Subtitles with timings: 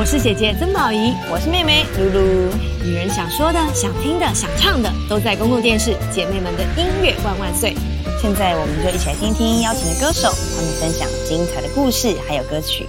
[0.00, 2.20] 我是姐姐曾宝仪，我是妹妹露露。
[2.82, 5.94] 女人想说的、想听的、想唱的，都在公共电视。
[6.10, 7.74] 姐妹们的音乐万万岁！
[8.18, 12.86] 现在我们就一起来听听邀请的歌手，他们分享精彩的故事还有歌曲。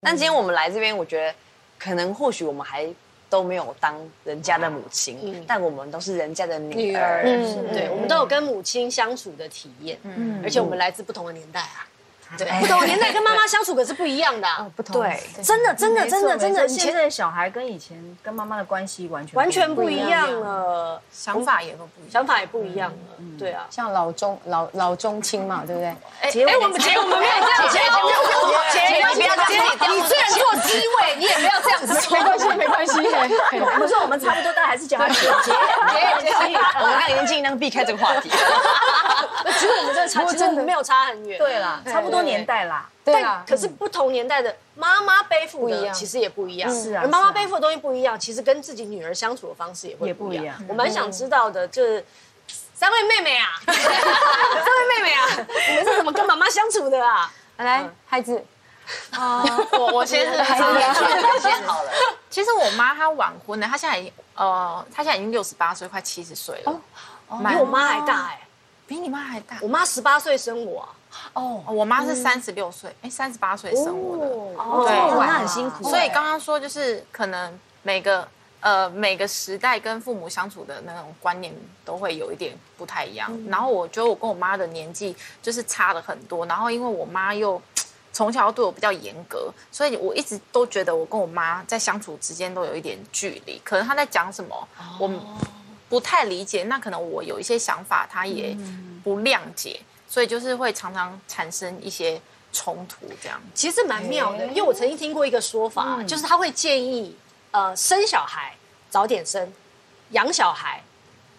[0.00, 1.34] 但今天我们来这边，我觉得
[1.76, 2.86] 可能或许我们还
[3.28, 7.24] 都没有当人家的母亲，但我们都是人家的女儿。
[7.26, 9.98] 嗯，对，我们都有跟母亲相处的体验。
[10.04, 11.89] 嗯，而且我们来自不同的年代啊。
[12.38, 14.48] 对，不同年代跟妈妈相处可是不一样的。
[14.76, 15.00] 不同。
[15.00, 22.96] 对，真的，真的，真的，真的，现在的小孩跟以前跟妈妈的关系完全完全不一样了，想法也都不一样，想法也不一样了。
[23.38, 25.88] 对啊，像老中老老中青嘛，对不对？
[26.20, 27.78] 哎，我们结我们没有这样结，
[28.72, 31.90] 结你不要这样，你虽然做机位，你也没有这样子。
[32.56, 33.34] 没关系，没关系。
[33.60, 35.52] 我们说我们差不多，但还是讲结结结。
[36.80, 38.30] 我们看已经尽量避开这个话题。
[39.58, 41.38] 其实我们真的差，真的没有差很远。
[41.38, 42.88] 对啦，差不多年代啦。
[43.02, 46.72] 对啊，可是不同年代的妈妈背负的其实也不一样。
[46.72, 50.54] 是啊，妈妈背负的东西不一样，其实跟自己女儿相处的方式也会不一样。
[50.68, 52.04] 我蛮想知道的，就是
[52.74, 55.26] 三位妹妹啊， 三位妹妹啊，
[55.70, 57.32] 你们是怎么跟妈妈相处的啊？
[57.56, 58.44] 来，孩子，
[59.10, 60.64] 啊，我我先是 孩子
[61.40, 61.90] 先好了。
[62.28, 66.80] 其实我妈她晚婚了，她现在已经呃，她现在已经六十八岁，快七十岁了，
[67.28, 68.40] 比我妈还大哎。
[68.86, 70.88] 比你妈还大，我妈十八岁生我，
[71.32, 75.84] 哦，我妈是三十六岁，哎，三十八岁生我的，哦，对，那很辛苦。
[75.84, 78.26] 所以刚刚说就是可能每个
[78.60, 83.30] 呃每个时代跟父母相处的那种观念都会有一点不太一样。
[83.48, 87.60] 然后我觉得我跟我妈的年纪就是差了很多，然后因为我妈又
[88.12, 93.60] 从小对我比较严格，所以我一直都觉得我跟我妈在相处之间都有一点距离。
[93.64, 95.10] 可能她在讲什么，我。
[95.90, 98.56] 不太理解，那可能我有一些想法，她也
[99.02, 102.20] 不谅解，所以就是会常常产生一些
[102.52, 104.44] 冲突，这样其实蛮妙的。
[104.48, 107.16] 因为我曾经听过一个说法，就是他会建议，
[107.52, 108.56] 呃，生小孩
[108.90, 109.52] 早点生，
[110.10, 110.82] 养小孩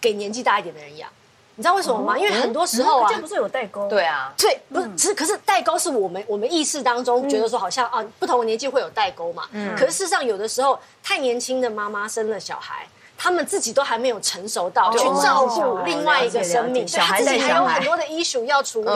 [0.00, 1.10] 给年纪大一点的人养。
[1.54, 2.18] 你知道为什么吗？
[2.18, 3.86] 因为很多时候啊，这不是有代沟？
[3.90, 9.46] 对啊，对，不是，是可是代沟是我们我们意识当中觉得说好像啊，不同的年纪会有代沟嘛。
[9.52, 12.88] 嗯，可是事实上有的时候太年轻的妈妈生了小孩。
[13.16, 18.90] 他们自己都还没有成熟到去照顾另外一个生命，小孩自己还有很多的 issue 要处理，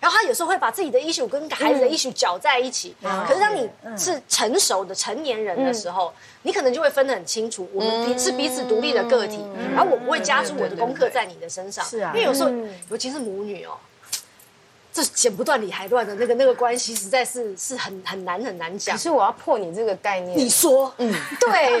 [0.00, 2.94] 然后他有时候会把自己的 issue 跟孩子的 issue 搅在一起。
[3.28, 3.68] 可是当你
[3.98, 6.12] 是成熟的成年人的时候，
[6.42, 9.44] 你可能就会分得很清楚，我们是彼此独立的个体，
[9.74, 11.84] 然后我不会加注我的功课在你的身上。
[11.84, 12.50] 是啊，因为有时候，
[12.90, 13.72] 尤其是母女哦。
[14.96, 18.96] 这剪不断理还乱的那个那个关系，实在是是很很难很难讲。
[18.96, 20.38] 可是我要破你这个概念。
[20.38, 21.78] 你说，嗯， 对，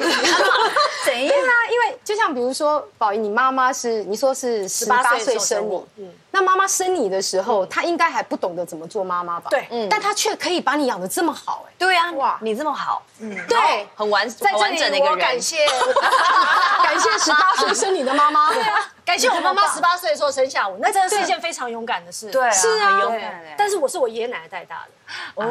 [1.06, 1.52] 怎样 啊？
[1.70, 9.48] 因为就像比如说，宝仪，你妈妈是你说是十八岁生你，嗯，那妈妈生你的时候，她应该还不懂得怎么做妈妈吧？
[9.48, 15.18] 对，嗯，但她却可以把你养的这么好，哎，对啊，哇，你这么好，嗯，对，很完在完整的一个人。
[15.18, 15.56] 感谢
[16.84, 18.52] 感谢十八岁生你的妈妈。
[18.52, 18.92] 对啊。
[19.06, 22.28] 感谢我妈妈十八岁的时候生下我，那真的是一件非常勇敢的事。
[22.32, 23.54] 对，是啊，很勇敢。
[23.56, 24.90] 但是我是我爷爷奶奶带大的。
[25.36, 25.46] 哦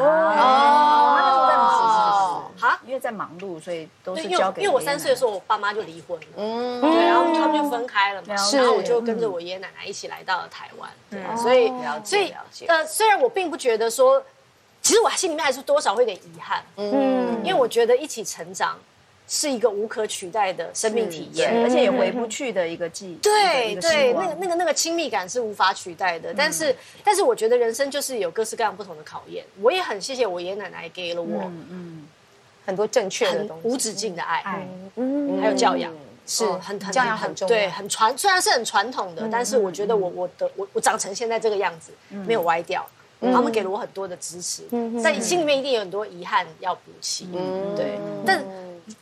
[1.57, 4.61] 哦，好，因为在忙碌，所以都是交给。
[4.61, 6.25] 因为我三岁的时候，我爸妈就离婚了。
[6.35, 8.35] 嗯，对，然后他们就分开了嘛。
[8.51, 10.89] 然后我就跟着我爷爷奶奶一起来到了台湾。
[11.09, 11.71] 对，所以
[12.03, 12.33] 所以
[12.67, 14.21] 呃，虽然我并不觉得说，
[14.81, 16.61] 其实我心里面还是多少会有点遗憾。
[16.75, 18.77] 嗯，因为我觉得一起成长。
[19.27, 23.15] 是一个无可取代的生命体验，而且也回不去的一个记忆。
[23.15, 26.31] 对对，那个那个那个亲密感是无法取代的。
[26.31, 29.43] 但是但是，我觉得人生就是有各式各样不同的考验。
[29.61, 32.07] 我也很谢谢我爷爷奶奶给了我嗯
[32.67, 35.91] 很多正确的东西，无止境的爱，嗯，还有教养
[36.27, 42.87] 是很教养很重要，对，很传虽然是很传统的，但是我觉得我我的我我长成现在这个样子没有歪掉，
[43.19, 44.63] 他们给了我很多的支持，
[45.01, 47.27] 在心里面一定有很多遗憾要补齐，
[47.75, 48.43] 对，但。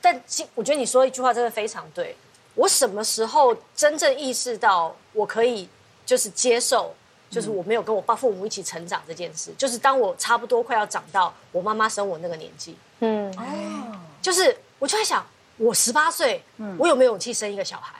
[0.01, 0.21] 但
[0.55, 2.15] 我觉得你说一句话真的非常对。
[2.55, 5.67] 我什么时候真正意识到我可以
[6.05, 6.93] 就是接受，
[7.29, 12.77] 就是我没有跟我爸父母一起成长这件事，就是当我差不多快要长到我妈妈生我那个年纪。
[12.99, 15.25] 嗯，哦，就是我就在想，
[15.57, 16.43] 我十八岁，
[16.77, 17.95] 我有没有勇气生一个小孩？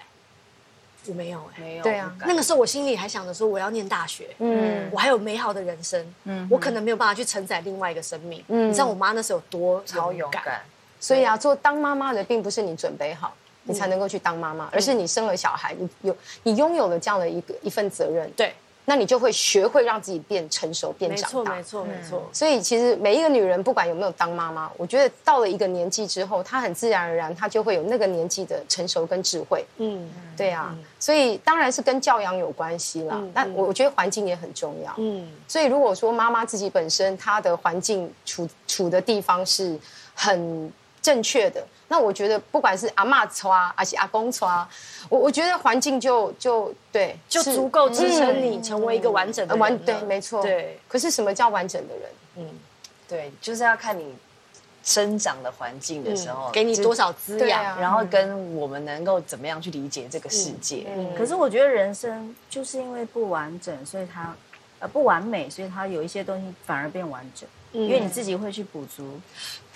[1.08, 1.84] 我没有，没有。
[1.84, 8.42] 对啊，那个时候我心里还想着说，我要念大学，嗯，我还有美好的人生，嗯，我可能没有办法去承载另外一个生命。
[8.48, 10.62] 嗯，你知道我妈那时候有多超勇敢。
[11.04, 18.32] 所以啊，做当妈妈的并不是你准备好，你才能够去当妈妈，而是你生了小孩，你有你拥有了这样的一个一份责任。
[18.38, 18.54] 对，
[18.86, 21.56] 那你就会学会让自己变成熟、变，长大。
[21.56, 22.24] 没错，没错。
[22.32, 29.66] 所以其实每一个女人，不管有没有当妈妈，我觉得到了一个年纪之后，她很自然而然，她就会有那个年纪的成熟跟智慧。
[29.80, 33.22] 嗯对啊，所以当然是跟教养有关系啦。
[33.34, 34.94] 但我我觉得环境也很重要。
[34.98, 39.78] 嗯，所以如果说妈妈自己本身她的环境处处的地方是
[40.16, 40.72] 很
[41.04, 44.68] 正确的，那我觉得不管是阿嬷抓还是阿公抓，
[45.10, 50.42] 我我觉得环境就就对，就足够支撑你成为一个完整的完对，没错。
[50.42, 52.04] 对，可是什么叫完整的人？
[52.38, 52.50] 嗯
[53.08, 54.16] 对，就是要看你
[54.84, 57.78] 生长的环境的时候，就给你多少滋养啊。
[57.80, 60.88] 然后跟我们能够怎么样去理解这个世界。
[61.18, 64.34] 可是我觉得人生就是因为不完整，所以它
[64.80, 69.20] 呃不完美，所以它有一些东西反而变完整，因为你自己会去补足，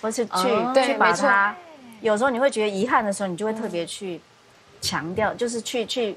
[0.00, 1.54] 或是去、哦去把它。
[2.00, 4.20] 有时候你会觉得遗憾的时候，你就会特别去
[4.80, 6.16] 强调，就是去去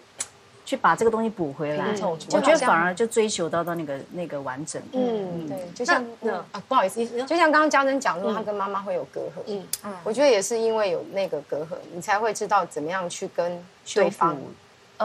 [0.63, 1.91] 去把这个东西补回来。
[1.95, 4.79] 凑我觉得反而就追求到到那个那个完整。
[4.93, 9.41] 嗯，对，就像那啊，不好意思，就像刚刚嘉珍讲说，她跟妈妈会有隔阂。
[9.47, 14.37] 嗯嗯，我觉得也是因为有那个隔阂，你才会知道怎么样去跟对方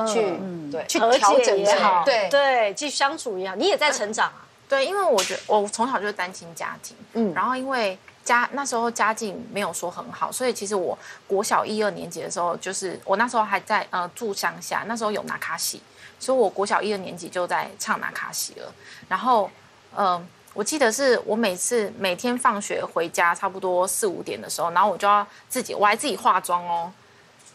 [0.07, 4.46] 去嗯，对，去和调整解也好，对对，继续相处也好，你也在成长啊。
[4.69, 15.81] 对，因为我觉得我从小就是单亲家庭，嗯，然后因为家那时候家境没有说很好，所以其实我国小一二年级的时候，就是我那时候还在呃住乡下，那时候有拿卡西，
[16.19, 18.73] 所以我国小一二年级就在唱拿卡西了。
[19.09, 19.49] 然后，
[19.95, 20.21] 呃，
[20.55, 26.93] 我记得是我每次每天放学回家差不多四五点的时候，然后我就要自己，我还自己化妆哦。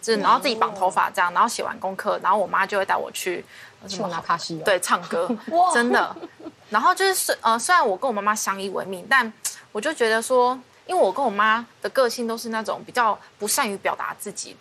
[0.02, 3.46] 就是然后自己绑头发这样，然后写完功课，然后我妈就会带我去
[3.84, 5.30] 呃什么拿卡西哦对，唱歌，
[5.72, 6.16] 真的。
[6.72, 9.32] 然后就是虽呃，虽然我跟我妈妈相依为命，但
[9.72, 14.56] 我就觉得说，因为我跟我妈的个性都是那种比较不善于表达自己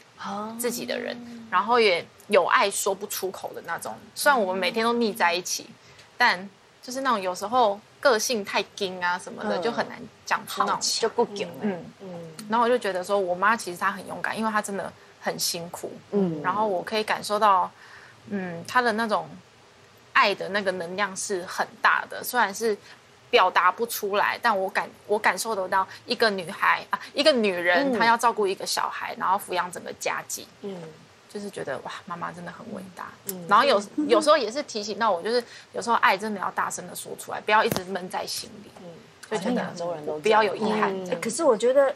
[0.59, 1.17] 自己的人，
[1.51, 3.95] 然后也有爱说不出口的那种。
[4.15, 5.71] 虽然我们每天都腻在一起，
[6.19, 6.47] 但
[6.83, 12.09] 就是那种有时候个性太硬啊什么的，就很难讲出那种就不给嗯嗯。
[12.49, 15.93] 然后我就觉得说，我妈其实她很勇敢，因为她真的很辛苦。
[16.11, 16.43] 嗯。
[16.43, 17.71] 然后我可以感受到，
[18.29, 19.29] 嗯，她的那种
[20.13, 22.77] 爱的那个能量是很大的，虽然是
[23.31, 30.47] 表达不出来，但我感我感受得到一个女孩啊，一个女人，她要照顾一个小孩，然后抚养整个家计。
[30.63, 30.77] 嗯。
[31.33, 33.07] 就是觉得哇，妈妈真的很伟大。
[33.29, 35.41] 嗯然后有有时候也是提醒到我，就是
[35.73, 38.71] 有时候爱真的要大声的说出来，不要一直闷在心里。
[38.81, 38.87] 嗯
[39.31, 40.93] 就觉得亚洲人都不要有遗憾。
[41.21, 41.95] 可是我觉得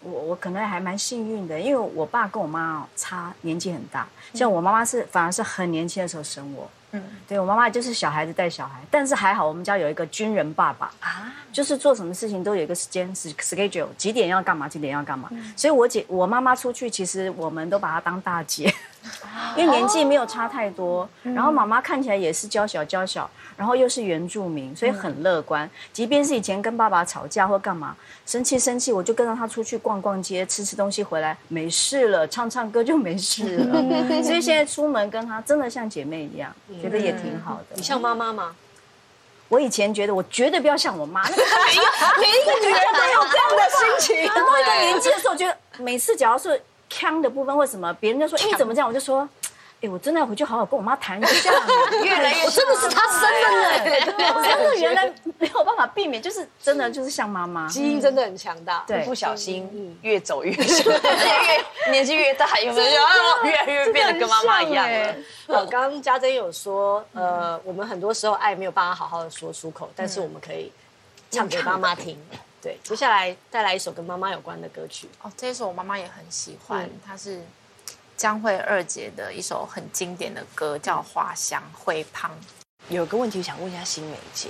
[0.00, 6.68] 我我可能还蛮幸运的，因为我爸跟我妈哦差年纪很大，像我妈妈是反而是很年轻的时候生我。
[6.92, 15.30] 嗯，对我妈妈就是小孩子带小孩，但是还好我们家有一个军人爸爸啊，就是做什么事情都有一个时间 schedule，几点要干嘛，几点要干嘛。
[15.56, 18.72] 所以我姐我妈妈出去，其实我们都把她当大姐，
[19.56, 21.08] 因为年纪没有差太多。
[21.22, 25.68] 然后妈妈看起来也是娇小娇小，然后又是原住民，所以很乐观。
[25.92, 33.82] 即便是以前跟爸爸吵架或干嘛，生气生气，我就跟着他出去逛逛街，吃吃东西回来，没事了，唱唱歌就没事了。
[34.22, 37.76] 所以现在出门跟他真的像姐妹一样，觉得也挺好的。
[37.76, 38.54] 你像妈妈吗？
[39.48, 41.82] 我以前觉得我绝对不要像我妈，那个每一个
[42.22, 44.26] 每一个女人都有这样的心情。
[44.34, 46.58] 等到一个年纪的时候，我觉得每次只要是
[46.92, 49.28] 腔的部分或什么，别人就说哎你怎么这样，我就说。
[49.84, 51.50] 哎，我真的要回去好好跟我妈谈一下，
[52.04, 58.84] 越来越我真的是她生的哎，我真的原来没有办法避免，就是真的就是像妈妈，基因真的很强大。
[58.86, 59.04] 对。
[59.04, 63.00] 不小心越走越越年纪越大，有没有？
[63.42, 65.14] 越来越变得跟妈妈一样了？
[65.48, 70.70] 好，刚刚家珍有说，呃，我们很多时候爱没有办法好好的说出口，但是我们可以
[71.32, 72.16] 唱给妈妈听。
[72.62, 75.08] 对，接下来再来一首跟妈妈有关的歌曲。
[75.20, 77.44] 哦，这一首我妈妈也很喜欢，它是
[78.16, 82.30] 江蕙二姐的一首很经典的歌，叫《花香会胖》。
[82.88, 84.48] 有个问题想问一下新梅姐，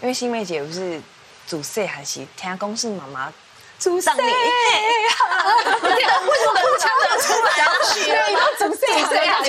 [0.00, 1.02] 因为新梅姐不是
[1.44, 3.32] 主 C 还是听公是妈妈
[3.80, 4.34] 主上你，为什
[5.26, 7.50] 么不唱得出来？
[8.04, 8.86] 对，要主 C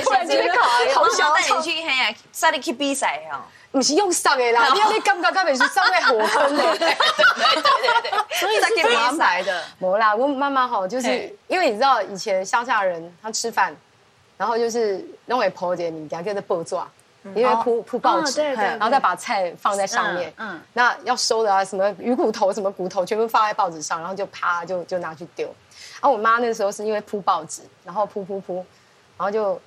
[0.02, 0.52] 突然间
[0.92, 3.44] 好想带你去黑呀，带你去比赛哦。
[3.72, 6.62] 不是用上的啦， 你要你感觉根本是上在火坑的。
[6.76, 9.64] 对对对，所以才给我安排的。
[9.80, 11.34] 无啦，我妈妈吼，就是嘿。
[11.48, 13.74] 因为你知道以前乡下人他吃饭，
[14.36, 16.76] 然后就是弄个铺点米，给他的报纸，
[17.34, 20.60] 因为铺铺报纸，然后再把菜放在上面，嗯嗯。
[20.74, 25.46] 那要收的啊，什么鱼骨头、什么骨头，全部放在报纸上，然后就啪就就拿去丢。
[25.46, 28.56] 然后我妈那时候是因为铺报纸，然后铺铺铺，
[29.16, 29.58] 然后就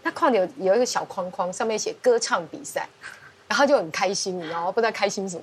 [0.00, 2.88] 哎，那框有有一个小框框，上面写歌唱比赛，
[3.48, 4.72] 然后就很开心，你知道吗？
[4.72, 5.42] 不知道开心什么，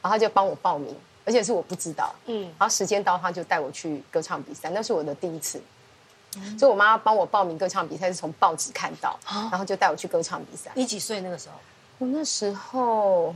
[0.00, 5.60] 然后就帮我报名，而且是我不知道，嗯，然后时间到，他就带我去歌唱比赛，那是我的第一次。
[6.58, 9.18] 所以我妈帮我报名歌唱比赛是从报纸看到，
[9.50, 10.70] 然后就带我去歌唱比赛。
[10.74, 11.56] 你几岁那个时候？
[11.98, 13.34] 我那时候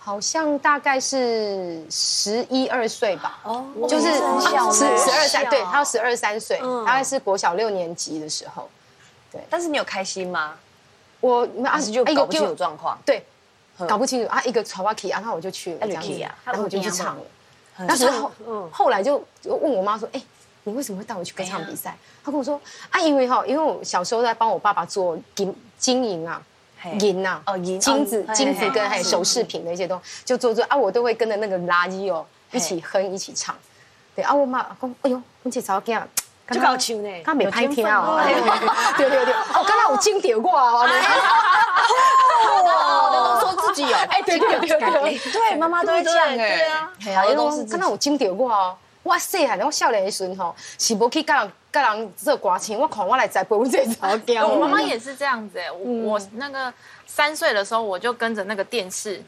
[0.00, 8.68] 好像大概是十一二岁吧，哦，就是十十二三，对他十二三岁，大概是国小六年级的时候。
[9.30, 10.54] 对，但是你有开心吗？
[11.20, 13.24] 我当时就搞不清楚状况，对，
[13.88, 17.22] 搞不清楚啊，一个传话 key 啊，然后我就去了这样子，然后我就去唱了。
[17.78, 18.30] 那时候，
[18.70, 20.22] 后来就问我妈说：“哎，
[20.64, 26.42] 你为什么会带我去歌唱比赛？”她跟我说：“啊，因为哈，因为我小时候在帮我爸爸做经经营啊。”
[27.00, 33.56] 银呐，哦银，金子金子跟还有首饰品的一些东西，就做做啊，我都会跟着那个垃圾哦一起哼一起唱，
[34.14, 36.00] 对啊，我妈讲，哎呦，我这早间
[36.50, 38.20] 就搞笑呢，刚没拍天哦，
[38.96, 40.72] 对对对，哦，刚才我惊掉过啊，
[42.64, 46.90] 哇，都说自己有，哎，对对对对，对，妈妈都会这样哎，对啊，
[47.70, 48.76] 刚才我惊掉过哦。
[49.02, 51.48] 我细汉，我少年的时候是无去教。
[51.70, 54.48] 个人做歌唱，我看我来在背这条歌。
[54.48, 56.72] 我妈妈也是这样子哎，我那个
[57.06, 59.22] 三岁的时候，我就跟着那个电视，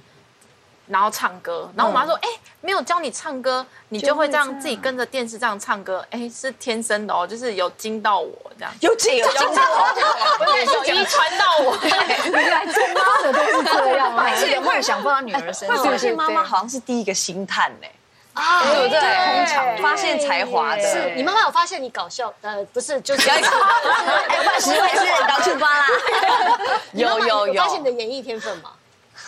[0.88, 1.70] 然后唱歌。
[1.76, 2.28] 然后我妈说：“哎，
[2.60, 6.04] 没有教你唱歌，你就会这样自己跟着电视这样唱歌。
[6.10, 10.46] 哎，是天生的哦，就是有惊到我这样，有惊有惊到我，
[10.86, 11.78] 有遗传到我。
[11.84, 15.84] 原来做妈的都是这样，还是有幻想放到女儿身上。
[15.84, 17.86] 发现妈妈好像是第一个星探呢。”
[18.34, 19.82] 啊，对不对？
[19.82, 22.32] 发现才华的，是你妈妈有发现你搞笑？
[22.40, 23.42] 呃，不是，就是万
[24.60, 25.86] 十万是搞出发啦。
[26.94, 28.70] 有有有，发现你的演艺天分吗？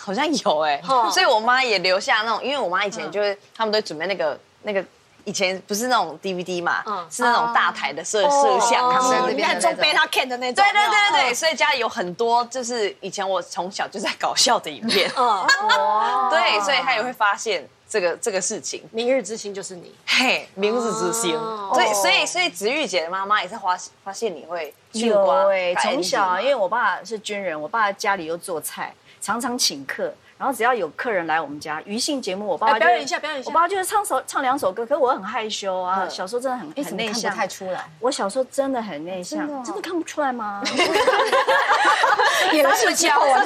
[0.03, 0.81] 好像有哎，
[1.11, 4.83] 所以我妈也留下那种，因为我妈以前就是他们都准备那个那个，
[5.25, 10.63] 以前不是那种 DVD 嘛，是那种大台的摄摄像，你看中贝他看的那种。
[10.63, 15.11] 对对对对对，所以家里有很多，就是以前我从小就在搞笑的影片。
[15.15, 15.47] 嗯，
[16.31, 17.67] 对，所以他也会发现。
[17.91, 21.37] 这个这个事情，明日之星就是你，嘿，明日之星。
[21.73, 30.13] 所以所以所以子玉姐的妈妈也是发发现你会有哎，从小因为我爸是军人，我爸家里又做菜，常常请客。
[30.37, 33.47] 然后只要有客人来我们家，余兴节目，我爸爸表演一下，表演一下。
[33.47, 36.09] 我爸爸就是唱首唱两首歌，可是我很害羞啊。
[36.09, 37.85] 小时候真的很很内向，看不太出来。
[37.99, 40.63] 我小时候真的很内向，真的看不出来吗？
[42.53, 43.45] 演戏教啊，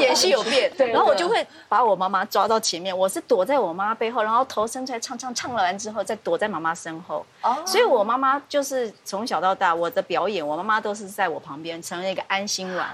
[0.00, 0.72] 演戏有变。
[0.78, 7.26] 对然后我就会把我妈妈抓到前面，我是躲在我妈背后，然后头伸出来唱唱唱了完之后，再躲在妈妈身后。
[7.42, 7.54] 哦。
[7.66, 12.88] 所以我妈妈就是从小到大，我的表演，我妈妈都是在我旁边，成为一个安心丸。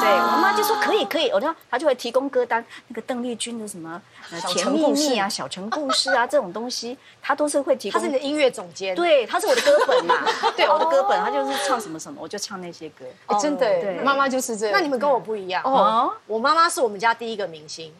[0.00, 4.00] 对我妈就说可以可以，我就她就会提供歌单，那个邓丽君的什么
[4.48, 8.00] 甜蜜蜜啊、小城故事啊这种东西，她都是会提供。
[8.00, 10.16] 她是你的音乐总监，对，她是我的歌本嘛，
[10.56, 13.04] 对，我的歌本，她就是唱什么什么，我就唱那些歌。
[13.40, 14.74] 真的，对，妈妈就是这样。
[14.74, 15.62] 那你们跟我不一样。
[15.64, 17.92] 哦，我妈妈是我们家第一个明星。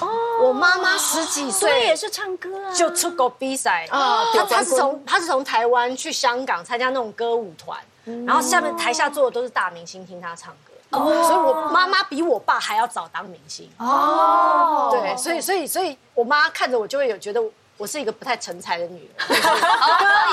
[0.00, 0.06] 哦，
[0.44, 1.86] 我妈妈十几岁。
[1.86, 3.84] 也是唱歌啊，就出国比赛。
[3.90, 4.24] 啊。
[4.32, 7.76] 她她是从她是从台湾去香港参加那种歌舞团。
[8.26, 14.88] 然后下面台下坐的都是大明星，听他唱歌，所以我妈妈比我爸还要早当明星哦。
[14.90, 17.42] 对，所以所以所以我妈看着我就会有觉得
[17.76, 19.34] 我是一个不太成才的女儿， 歌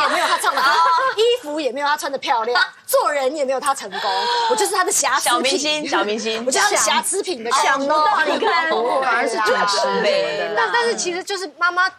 [0.01, 0.73] 也没有她唱的好，
[1.15, 4.11] 衣服也没有她穿的漂亮，做人也没有她成功，
[4.49, 5.31] 我就是她的瑕疵品。
[5.31, 7.51] 小明星，小明星， 我就是瑕疵品的。
[7.51, 8.69] 想不到你看，
[9.01, 10.53] 反而是主持的。
[10.55, 11.89] 但但是其实就是妈妈，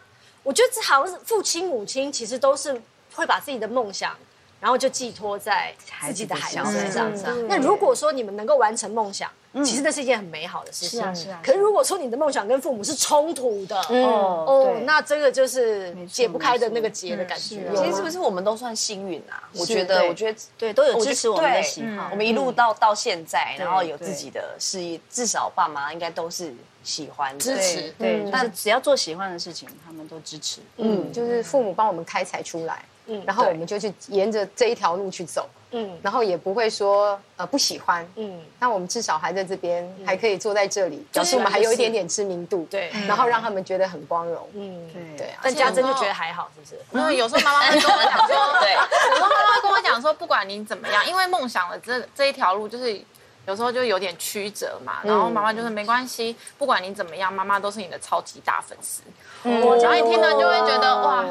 [0.43, 2.79] 我觉得好像是父亲母亲，其实都是
[3.15, 4.15] 会把自己的梦想。
[4.59, 7.47] 然后就寄托在自己的孩子身上。
[7.47, 9.29] 那如果说你们能够完成梦想，
[9.65, 10.99] 其实那是一件很美好的事情。
[10.99, 11.41] 是啊，是啊。
[11.43, 17.67] 可是如果说你的梦想跟父母是冲突的，哦哦，那这个就是解不开的那个结的感觉。
[17.75, 19.41] 其实是不是我们都算幸运啊？
[19.55, 22.09] 我觉得，我觉得对，都有支持我们的喜好。
[22.11, 27.91] 我们一路到到现在，然后有自己的事业，至少爸妈应该都是喜欢支持。
[27.97, 30.59] 对，但只要做喜欢的事情，他们都支持。
[30.77, 32.85] 嗯，就是父母帮我们开采出来。
[33.09, 45.17] 嗯，然后我们就去沿着这一条路去走，嗯，然后也不会说呃不喜欢，嗯，那我们至少还在这边，还可以坐在这里，表示我们还有一点点知名度，对，然后让他们觉得很光荣，嗯，对。
[45.17, 45.39] 对啊。
[45.41, 46.79] 但家珍就觉得还好，是不是？
[46.97, 53.01] 因为有时候妈妈会跟我讲说， 对，有时候妈妈会跟我讲说，不管你怎么样，因为梦想的这这一条路，就是
[53.45, 54.99] 有时候就有点曲折嘛。
[55.03, 59.01] 然后妈妈就说没关系，不管你怎么样，妈妈都是你的超级大粉丝。
[59.43, 61.25] 我只要一听到就会觉得哇。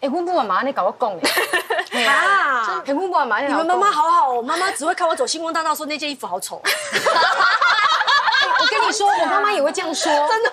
[0.00, 1.10] 哎，我妈妈你搞我讲
[1.90, 6.62] 哎， 啊，哎，我妈妈你们妈妈好好，妈妈只会看我走星光大道，说那件衣服好丑。
[8.60, 10.50] 我跟你说，我妈妈也会这样说， 真的。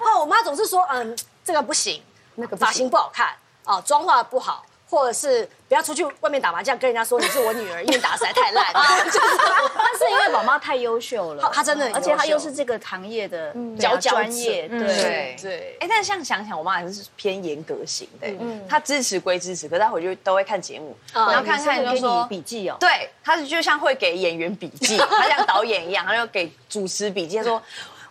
[0.00, 2.02] 哦，我妈总是说，嗯，这个不行，
[2.36, 3.28] 那个发型不好看，
[3.64, 8.66] 啊，妆化不好，或者是不要出去外面打麻将，跟人家说你是我女儿，因为打实在太烂。
[8.74, 15.78] 但是因为宝妈太优秀了，她真的，而且她又是这个行业的较专业，对对。
[15.80, 27.62] 哎，但是像想想，我妈还是偏严格型的，嗯，她支持归支持，可是她回去都会看节目，然后看看就说笔记哦，对，她是就像会给演员笔记，她像导演一样，她就给主持笔记，她说。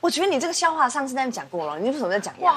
[0.02, 2.56] 我觉得你这个笑话上次那边讲过了，你为什么在讲呀？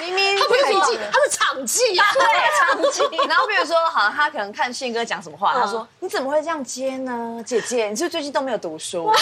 [0.00, 2.22] 明明他不是笔记，他是场记呀，对，
[2.60, 3.02] 场记。
[3.26, 7.88] 然后比如说，好像他可能看信哥讲什么话，他说：“你怎么会这样接呢，姐姐？
[7.88, 9.12] 你是不是最近都没有读书？”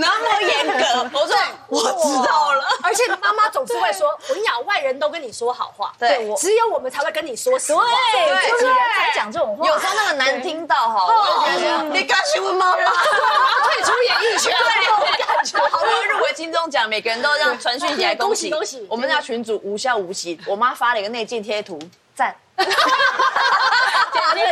[0.00, 1.36] 那么严格， 我说
[1.68, 2.64] 我知道了。
[2.82, 9.66] 而且妈妈总是会说：“我跟你讲，外人都跟你说好话，对，只有我们才会跟你说实话。”对，就是才讲这种话。
[9.66, 11.46] 有时候那个难听到哈，
[11.92, 12.78] 你敢去问妈妈，
[13.68, 18.86] 退出演艺圈，对，感觉 好多入围金钟奖，每个人都让传讯起来恭喜恭喜。
[18.88, 21.78] 我们家群主无笑无息，我妈发了一个内镜贴图，
[22.14, 22.34] 赞。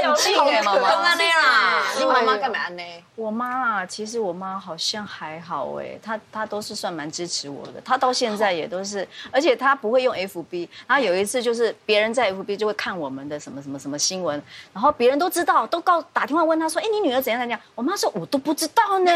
[0.03, 3.03] 冷静哎，妈妈，安内啦，你妈妈干嘛安内？
[3.15, 14.41] 我妈啊，其实我妈好像还好哎，她她都是算蛮支持我的，她到现在也都是，而且她不会用 FB，她有一次就是别人在 FB 就会看我们的什么什么什么新闻，
[14.73, 17.59] 然后别人都知道，都告打电话问她说，哎，你女儿怎样怎样？
[17.75, 19.11] 我妈说我都不知道呢，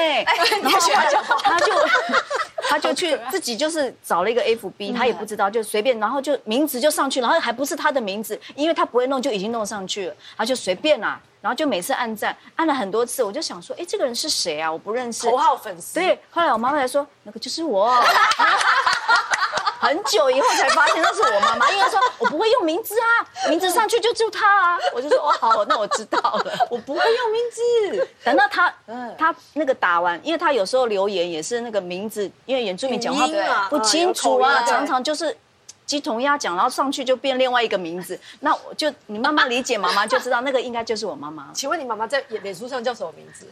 [0.62, 0.80] 然后
[1.42, 1.72] 她就
[2.68, 11.20] 她就去自己就是找了一个 FB，她也不知道，就随便，然后就名字就上去，然后还不是她的名字，因为她不会弄就已经弄上去了，他就随便啦。
[11.40, 14.70] 然后就每次按赞，按了很多次，我就想说，哎，这个人是谁啊？
[14.70, 15.28] 我不认识。
[15.28, 15.94] 头号粉丝。
[15.94, 17.92] 对，后来我妈妈才说，那个就是我。
[19.80, 24.78] 很久以后才发现那是我妈妈，因为说我不会用名字啊，名字上去就就他啊。
[24.94, 28.08] 我就说哦好，那我知道了，我不会用名字。
[28.22, 28.72] 等到他，
[29.18, 33.26] 他那个打完，因为他有时候留言也是那个名字，因为原住民讲话
[33.68, 35.36] 不清楚啊，常常就是。
[35.86, 41.50] 鸡同鸭讲，然后上去就变另外一个名字，那我就你慢慢理解妈妈就知道那个应该就是我妈妈。
[41.52, 43.46] 请问你妈妈在脸书上叫什么名字？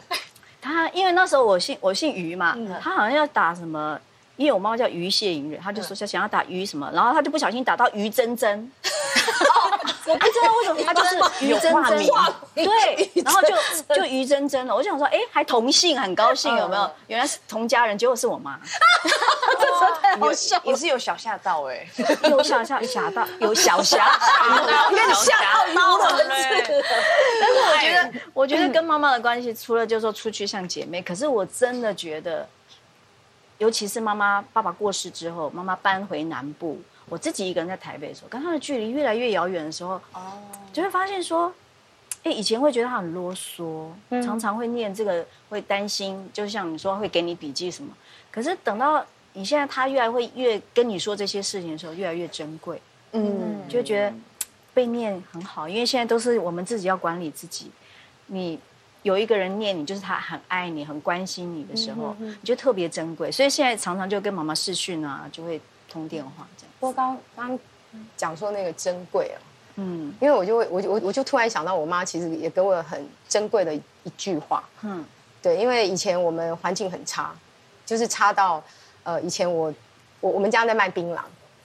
[0.61, 3.99] 她因为那时候我姓我姓于嘛，她好像要打什么，
[4.37, 8.71] 因为我妈妈叫于谢莹蕊，她就说想想要打于什么，然后她就不小心打到于真真。
[10.05, 11.97] 我不知道为什么他 就是于真真，
[12.55, 13.55] 对，然后就
[13.95, 14.75] 就于真真了。
[14.75, 16.91] 我想说，哎，还同姓，很高兴，有没有？
[17.07, 18.59] 原来是同家人，结果是我妈，
[19.59, 21.87] 这太好笑，也是有小吓到哎，
[22.29, 25.41] 有小吓吓到，有小吓，我跟你吓
[25.73, 32.47] 到了，但是我觉得，我觉得跟妈妈的关系，除了就是说出去像姐妹，可是我真的觉得，
[33.57, 36.79] 尤其是妈妈爸爸过世之后，妈妈搬回南部。
[37.09, 40.39] 我自己一个人在台北的时候，跟他的距离越来越遥远的时候，哦，
[40.71, 41.53] 就会发现说，
[42.23, 43.89] 哎，以前会觉得他很啰嗦，
[44.23, 47.91] 常常会念这个，会担心，就像你说会给你笔记什么。
[48.31, 54.13] 可是等到你现在，他越来会越跟你说这些事情的时候，越来越珍贵，嗯，就觉得
[54.73, 57.69] 被念很好，因为现在都是我们自己要管理自己。
[58.27, 58.57] 你
[59.03, 63.31] 有一个人念你，就是他很爱你、很关心你的时候，你就特别珍贵。
[63.31, 65.59] 所以现在常常就跟妈妈视讯啊，就会
[65.91, 66.71] 通电话这样。
[66.79, 67.59] 不过刚刚
[68.15, 69.37] 讲说那个珍贵啊，
[69.75, 75.03] 嗯，因为我就会我我我就突然想到，我妈其实也给我很珍贵的一句话，嗯，
[75.41, 77.35] 对，因为以前我们环境很差，
[77.85, 78.63] 就是差到
[79.03, 79.73] 呃，以前我
[80.21, 81.19] 我我们家在卖槟榔，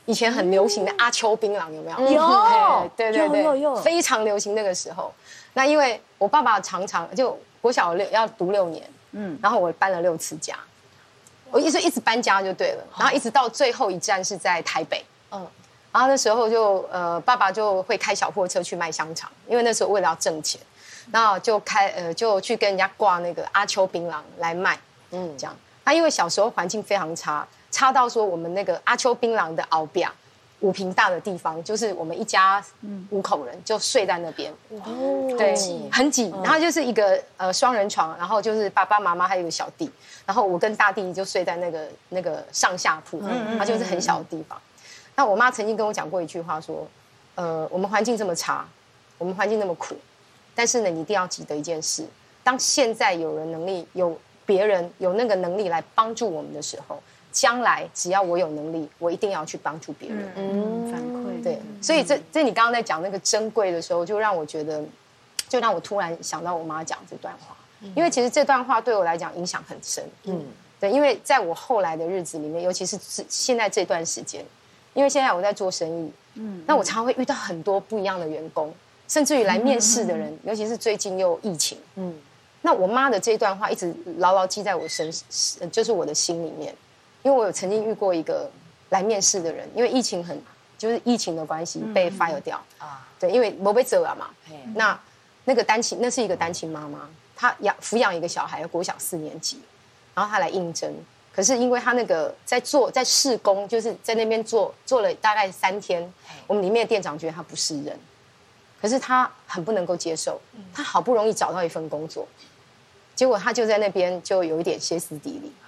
[0.05, 2.01] 以前很流行的阿秋槟榔有没有？
[2.13, 5.13] 有， 对对对，非常流行那个时候。
[5.55, 10.55] 那因为我爸爸常常就国小六要读六年，嗯，然后我搬了六次家。
[11.51, 15.47] 我一直一直搬家就对了，然后一直到最后一站是在台北，嗯，
[15.93, 20.61] 然后那时候就呃爸爸就会开小货车去卖香肠，因为那时候为了要挣钱，
[21.13, 24.79] 然后就开呃就去跟人家挂那个阿秋槟榔来卖，
[25.11, 25.57] 嗯，这样。
[25.85, 30.13] 他因为小时候环境非常差，差到说我们那个阿秋槟榔的敖表。
[30.61, 32.65] 五平大的地方，就是我们一家
[33.11, 35.55] 五口人就睡在那边，哦，对，
[35.93, 39.91] 很挤，然后就是一个呃双人床，然后就是爸爸妈妈还有一个小弟，
[40.25, 43.23] 然后我跟大弟就睡在那个那个上下铺，
[43.59, 44.59] 它就是很小的地方。
[45.15, 46.87] 那我妈曾经跟我讲过一句话，说，
[47.35, 48.67] 呃，我们环境这么差，
[49.19, 49.95] 我们环境那么苦，
[50.55, 52.07] 但是呢，你一定要记得一件事，
[52.43, 56.99] 当现在有人能力，有别人有那个能力来帮助我们的时候。
[57.37, 60.27] 将来只要我有能力，我一定要去帮助别人。
[60.37, 61.43] 嗯，反馈。
[61.45, 64.83] 对，所以这这你刚刚在讲那个珍贵的时候，就让我觉得，
[65.47, 67.55] 就让我突然想到我妈讲这段话，
[67.95, 70.03] 因为其实这段话对我来讲影响很深。
[70.25, 70.47] 嗯，
[70.81, 74.43] 对，因为在我后来的日子里面，尤其是现在这段时间，
[74.95, 78.73] 因为现在我在做生意，嗯，那我常常会遇到很多不一样的员工，
[79.09, 82.15] 甚至于来面试的人，尤其是最近又疫情，嗯，
[82.63, 85.13] 那我妈的这段话一直牢牢记在我身，
[85.71, 86.75] 就是我的心里面。
[87.27, 88.49] 因为我有曾经遇过一个
[88.91, 90.41] 来面试的人，因为疫情很
[90.79, 93.05] 就是疫情的关系被 fire 掉啊。
[93.19, 94.29] 对，因为没被走了嘛。
[94.77, 94.97] 那
[95.45, 99.61] 那个单亲，那是一个单亲妈妈，她养抚养一个小孩，国小四年级，
[100.15, 100.95] 然后她来应征，
[101.35, 106.09] 可是因为她那个在做在试工，就是在那边做做了大概三天，
[106.47, 107.99] 我们里面的店长觉得她不是人，
[108.81, 110.41] 可是她很不能够接受，
[110.73, 112.25] 她好不容易找到一份工作，
[113.17, 115.66] 结果她就在那边就有一点歇斯底里，对，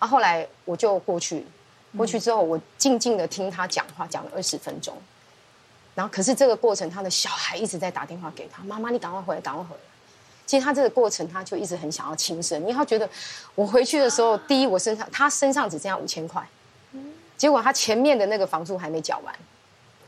[0.00, 1.46] 啊，后来我就过去，
[1.96, 4.96] 过去之后我静静的听他讲话，讲了二十分钟。
[5.94, 9.80] 然后，可是这个过程，他的小孩一直在打电话给他，妈妈，你赶快回来，赶快回来。
[10.46, 13.08] 其实他这个过程，他就一直很想要轻生，因为他觉得
[13.54, 16.42] 我回去的时候，第一，我身上他身上只剩下五千块，
[17.36, 19.34] 结果他前面的那个房租还没缴完，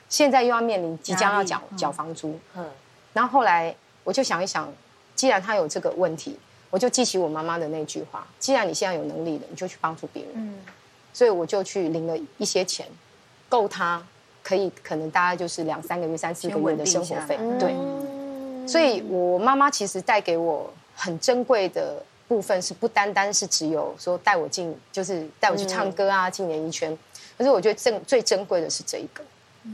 [0.09, 2.39] 现在又要面临即将要缴缴房租。
[2.55, 2.65] 嗯。
[3.13, 3.75] 然后后来
[4.05, 4.73] 我就想一想，
[5.15, 6.39] 既然他有这个问题，
[6.73, 10.33] 我就记起我妈妈的那句话：既然你现在有能力了，你就去帮助别人。
[10.35, 10.59] 嗯。
[11.13, 12.89] 所以我就去领了一些钱，
[13.49, 14.05] 够他。
[14.45, 17.73] 可以，可能大概就是两三个月、三四个月的生活费，对。
[18.67, 26.91] 所以，我妈妈其实带给我很珍贵的部分，是不单单是只有说带我进，就是带我去唱歌啊，进演艺圈。
[27.39, 29.23] 可是，我觉得珍最珍贵的是这一个，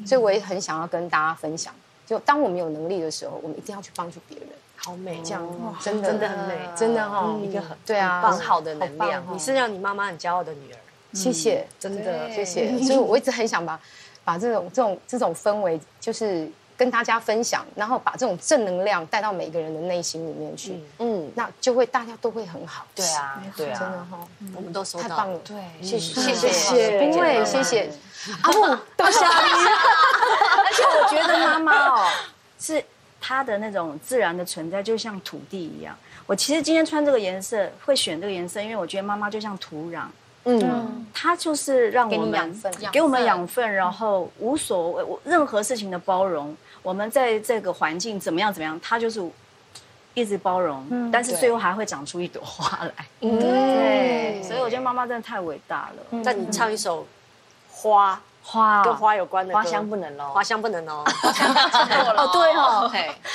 [0.07, 1.75] 所以我也很想要跟大家分享。
[2.07, 4.49] 就当我们有能力的时候，我们一定要去帮助别人。
[4.89, 5.47] 好美，这样
[5.81, 9.23] 真的真的很美，真的哈，一个很对啊，很好的能量。
[9.31, 10.79] 你是让你妈妈很骄傲的女儿，
[11.13, 12.79] 谢谢，真的谢谢。
[12.79, 13.79] 所以我一直很想把。
[14.25, 16.47] 把这种这种这种氛围，就是
[16.77, 22.85] 跟大家分享，然后把这种正能量带到每个人的内心里面去，嗯，那就会大家都会很好。
[22.95, 24.19] 对啊，对啊，真的哈，
[24.55, 27.91] 我们都收到，太棒了，对，谢谢谢谢，不会，谢谢
[28.43, 28.61] 阿布，
[28.99, 29.31] 多谢你。
[30.61, 32.07] 而且我觉得妈妈哦，
[32.59, 32.85] 是
[33.29, 35.95] 她的那种自然的存在，就像土地一样。
[36.25, 40.05] 我其实今天穿这个颜色，会选这个颜色，因为我觉得妈妈就像土壤。
[40.45, 46.57] 嗯，它就是让我们给我们养分，然后无所谓任何事情的包容。
[46.83, 49.21] 我们在这个环境怎么样怎么样，它就是
[50.15, 52.95] 一直包容，但是最后还会长出一朵花来。
[53.21, 56.23] 对，所以我觉得妈妈真的太伟大了。
[56.25, 57.07] 那你唱一首
[57.71, 58.19] 花
[58.51, 61.05] 花跟花有关的花香不能哦，花香不能 哦。
[62.17, 62.91] 哦，对哦，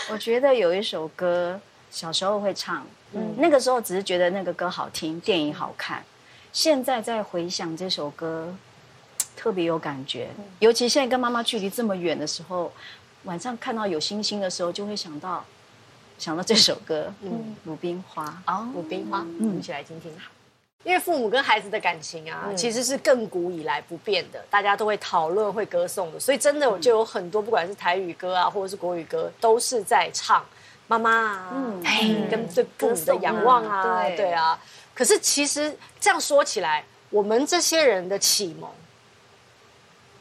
[0.10, 1.60] 我觉得有一首歌
[1.92, 6.04] 小时候会唱，嗯那个时候只是觉得那个歌好听，电影好看。
[6.52, 8.52] 现在在回想这首歌，
[9.36, 10.30] 特别有感觉。
[10.58, 12.72] 尤其现在跟妈妈距离这么远的时候，
[13.26, 15.46] 晚上看到有星星的时候，就会想到
[16.18, 17.14] 想到这首歌。
[17.22, 20.12] 嗯，鲁冰花哦，鲁冰花，我们一起来听听。
[20.84, 26.20] 因为父母跟孩子的感情啊，其实是亘古以来不变的，大家都会讨论、会歌颂的。
[26.20, 30.46] 所以真的就有很多，不管是台语歌啊，或者是国语歌，都是在唱
[30.88, 34.34] 妈妈啊，嗯，跟对父母的仰望啊，对。
[34.34, 34.60] 啊。
[34.94, 38.70] 可是其实这样说起来，我们这些人的启蒙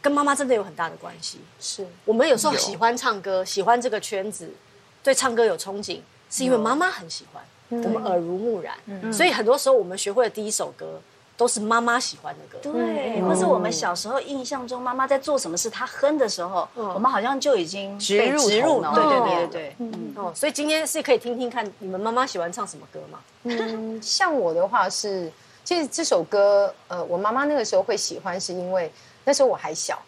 [0.00, 1.40] 跟妈妈真的有很大的关系。
[1.60, 1.84] 是。
[2.04, 4.54] 我们有时候喜欢唱歌，喜欢这个圈子，
[5.02, 7.42] 对唱歌有憧憬，是因为妈妈很喜欢，
[7.82, 8.74] 我们耳濡目染。
[9.12, 11.00] 所以很多时候我们学会的第一首歌
[11.36, 12.58] 都是妈妈喜欢的歌。
[12.62, 18.82] 对，或是我们小时候印象中妈妈在做什么事，她哼的时候，我们好像就已经植入植入。
[18.82, 19.76] 对对对对对。
[19.78, 23.18] 嗯哦，所以今天是可以听听看你们妈妈喜欢唱什么歌吗？
[23.44, 25.32] 嗯，像我的话是，
[25.64, 28.92] 其实这首歌，呃，我妈妈那个时候会喜欢，是因为
[29.24, 30.00] 那时候我还小，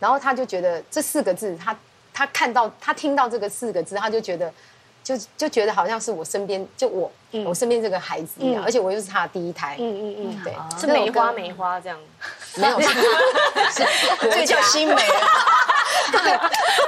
[0.00, 1.76] 然后她就觉得这四个字，她
[2.14, 4.52] 她看到她听到这个四个字，她就觉得，
[5.02, 7.10] 就就觉得好像是我身边就我
[7.44, 11.98] 我身边这个孩子一样，而且我又是他的第一胎，嗯嗯嗯，对，是梅花梅花这样，
[12.56, 12.78] 没有，
[14.30, 15.00] 这叫新梅了，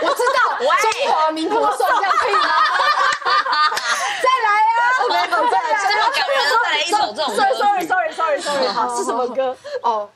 [0.02, 2.40] 我知道，中华民国算这样可以吗？
[5.04, 7.26] 这么感人，再来一首这种。
[7.34, 9.56] Sorry，Sorry，Sorry，Sorry，Sorry，好，是什么歌？
[9.82, 10.08] 哦，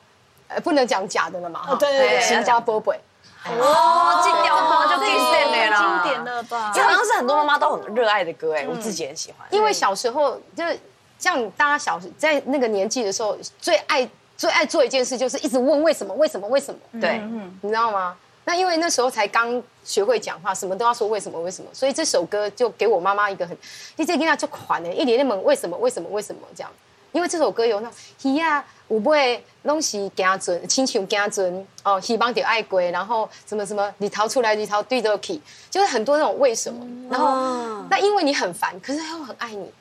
[0.63, 1.75] 不能讲假的了嘛。
[1.79, 2.97] 对对对，新加坡 boy。
[3.45, 6.71] 哦，金雕花就经典了，经典了吧？
[6.73, 9.47] 这好像是很多妈妈都很热爱的歌哎，我自己很喜欢。
[9.51, 10.77] 因为小时候就是
[11.17, 16.79] 像大家小时在那个年纪的时候，最爱最爱做一件事就是一直问为什么为什么为什么？
[17.01, 17.21] 对，
[17.61, 18.15] 你知道吗？
[18.45, 23.55] 那因为那时候才刚学会讲话，什么都要说为什么为什么，所以这首歌就给我妈妈一个很，
[23.95, 26.71] 你这跟他就款呢，一连连问为什么为什么为什么这样，
[27.11, 39.71] 因为这首歌有那，种鱼啊，有买拢是惊准，亲像惊准哦，希望就爱归，然后什么什么，你逃出来，你逃对得起，就是很多那种为什么，然后那因为你很烦，可是他又很爱你，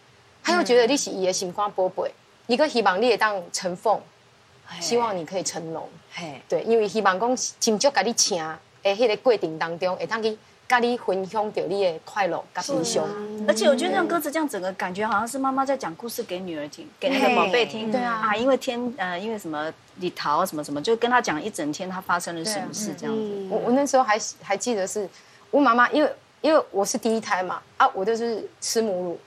[0.43, 2.13] 他又觉得你是伊的心肝宝贝，
[2.47, 4.01] 一个希望你也当成凤。
[4.83, 8.45] 希望你可以成龙，嘿，对，因为希望讲真足甲你请，
[8.83, 10.37] 诶，迄个过程当中会当去
[10.69, 13.05] 跟你分享着你的快乐跟悲伤。
[13.49, 17.91] 而且我觉得那种歌词这样整个感觉好像是妈妈在讲故事给女儿听，给那个宝贝听。
[17.91, 18.23] 对啊。
[18.27, 23.49] 啊，因为天呃，因为什么李桃什么什么，就跟他讲一整天他发生了什么事这样子。
[23.51, 25.09] 我我那时候还还记得是，
[25.51, 29.21] 我妈妈因为因为我是第一胎嘛啊，我就是吃母乳，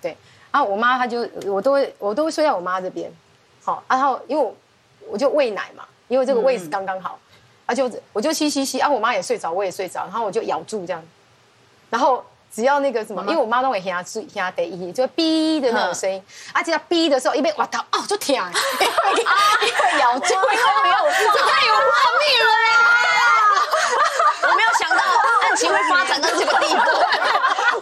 [0.00, 0.16] 对。
[0.50, 3.10] 啊，我妈她就我都会我都会睡在我妈这边，
[3.64, 4.54] 好，然后因为我
[5.08, 7.18] 我就喂奶嘛，因为这个位置刚刚好，
[7.72, 11.02] 啊就我就吸吸吸啊，我妈也睡着，我也睡着，然后我就咬住这样，
[11.88, 12.22] 然后
[12.54, 20.96] 只要那个什么，因为我妈都会听睡听得一，就哔的那种声音，啊，只要哔的时候一被哇到哦就疼， 因为因为咬住，因为没有
[21.32, 21.80] 这太有画
[22.20, 22.76] 面了呀。
[24.42, 25.02] 我没有想到
[25.42, 26.80] 案情会发展到这个地步。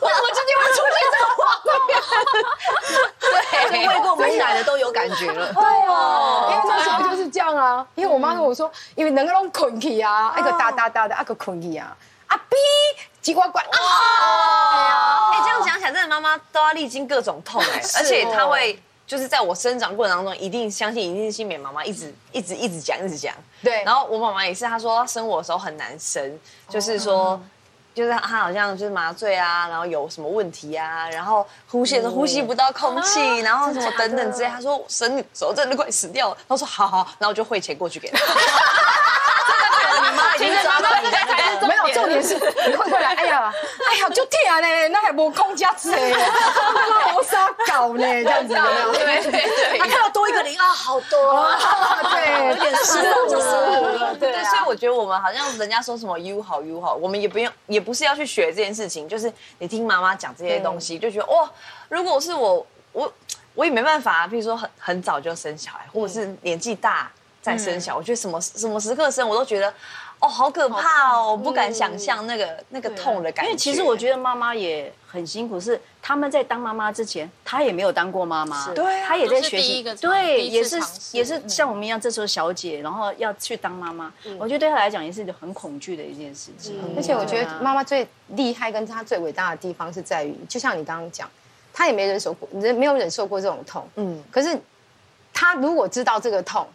[0.00, 1.42] 我我今天会出现这个画
[1.88, 1.98] 面。
[3.68, 5.52] 对，喂过母奶的都有感觉了。
[5.52, 7.86] 对哦，因为那时候就是这样啊。
[7.94, 11.96] 因为我妈跟我说，因为两个拢困去啊，一个哒哒哒的，一个捆起啊，
[12.26, 12.56] 啊逼，
[13.22, 15.32] 叽呱呱啊。
[15.32, 23.34] 哎，这样讲起来，真的妈妈都要历经各种痛哎，而且她会就是在我生长过程当中，一定相信一定是新美妈妈一直一直一直讲一直讲。
[23.62, 27.40] 对然后我妈妈也是，她说她生我的时候很难生，就是说。
[28.00, 34.48] 就是他好像就是麻醉啊，然后有什么问题啊，然后呼吸都呼吸不到空气，然后什么等等之类。
[34.48, 36.36] 他说我生你的时候真的快死掉了。
[36.48, 38.18] 他说好好，然后我就汇钱过去给她。
[40.10, 41.24] 你妈已经抓到你在
[41.68, 42.22] 没有，重点。
[42.22, 43.14] 是你会不会来？
[43.14, 43.52] 哎呀，
[43.90, 48.92] 哎呀，就疼呢，那还无空家子哎，那好傻搞呢， 这样子有没有？
[48.92, 51.30] 对对对，看到多一个零啊，好多。
[51.30, 51.58] 啊，
[52.10, 61.50] 对，变失误就失误了，对所以我觉得我们好像人家说什么 “you 好 you 好”，我们也不用，也不是要去学这件事情，就是你听妈妈讲这些东西，就觉得哇，
[61.88, 63.12] 如果是我，我
[63.54, 69.72] 我也没办法、啊，比如说很很早就生小孩，或者是年纪大再生小孩，我觉得什么什么时刻生，我都觉得
[70.20, 73.48] 哦，好可怕哦，我不敢想象那个那个痛的感觉。
[73.48, 79.06] 因为其实我觉得妈妈也很辛苦，是他们在当妈妈之前，她也没有当过妈妈，对啊。
[79.06, 80.78] 她也在学习对，也是
[81.12, 86.78] 也是像我们一样，这时候小姐，然后要去当妈妈，我觉得对她来讲也是很恐惧的一件事情。
[86.94, 91.26] 而且我觉得妈妈最厉害跟她最伟大的地方是在于，就像你刚刚讲，
[91.72, 94.60] 她也没忍受过，人没有忍受过这种痛，嗯，可是
[95.32, 96.66] 她如果知道这个痛，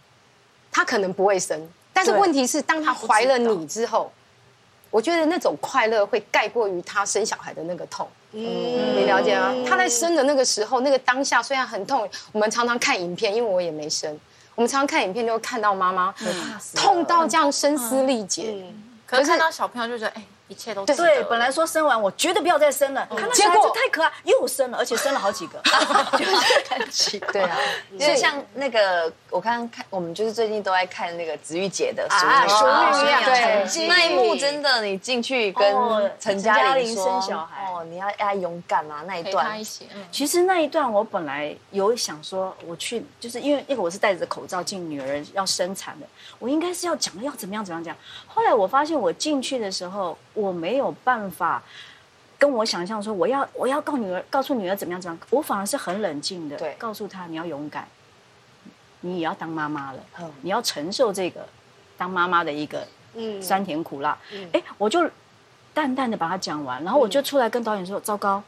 [0.75, 1.57] 她可能不会生。
[1.93, 4.11] 但是问题是，当她怀了你之后，
[4.91, 8.05] 我觉得那种快乐会盖过于她生小孩的那个痛。
[8.31, 9.55] 你了解吗？
[9.65, 14.19] 她在生的那个时候，那个当下虽然很痛，我们常常看影片，因为我也没生，
[14.55, 16.13] 我们常常看影片就会看到妈妈
[16.75, 18.65] 痛到这样声嘶力竭。
[19.05, 25.59] 可是看到小朋友就觉得，哎，一切都对，本来说生完我绝对不要再生了，看到小孩子太可爱，又生了，而且生了好几个，
[26.69, 27.31] 很奇怪。
[27.31, 27.57] 对啊，
[27.97, 33.35] 就是像那个，我刚刚看，我们就是最近都在看那个子玉姐的《熟女啊淑女养对。
[33.41, 37.65] 成记》那一幕，真的，你进去跟哦陈嘉玲生小孩。
[37.65, 39.57] 哦，你要要勇敢啊，那一段。
[40.11, 46.05] 其实那一段我本来有想说，我去就是因为因为我是戴着口罩进女儿要生产的，
[46.37, 47.95] 我应该是要讲要怎么样怎么样讲。
[48.27, 51.63] 后来我发现我进去的时候，我没有办法
[52.37, 56.75] 跟我想象说我要我要告女儿告诉女儿怎么样怎么样，我反而是很冷静的，对。
[56.77, 57.87] 告诉她你要勇敢，
[58.99, 60.31] 你也要当妈妈了，嗯。
[60.41, 61.47] 你要承受这个
[61.97, 63.41] 当妈妈的一个嗯。
[63.41, 64.17] 酸甜苦辣。
[64.51, 65.09] 哎、我就
[65.73, 68.41] 淡淡的把它讲完，然后我就出来跟导演说：“糟糕，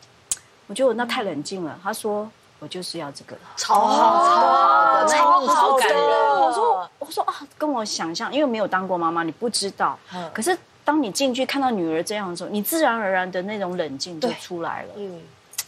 [0.67, 6.00] 我觉得我那太冷静了。”他说：“我就是要这个。”超好，超好的，超感人。
[6.41, 9.97] 我说我说啊，跟我想象，因为没有当过妈妈，你不知道。
[10.34, 14.89] 可是当你进去看到女儿这样的时候，你自然而然的那种冷静就出来了。
[14.95, 15.21] 嗯，